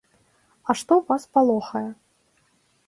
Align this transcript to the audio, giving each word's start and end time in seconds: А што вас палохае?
А 0.69 0.77
што 0.79 0.97
вас 1.11 1.23
палохае? 1.39 1.87